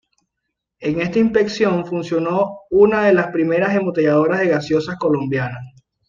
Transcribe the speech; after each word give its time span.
En 0.79 0.99
esta 0.99 1.19
Inspección 1.19 1.85
funciono 1.85 2.61
una 2.71 3.05
de 3.05 3.13
las 3.13 3.27
primeras 3.27 3.75
embotelladoras 3.75 4.39
de 4.39 4.47
gaseosas 4.47 4.97
Colombiana. 4.97 5.59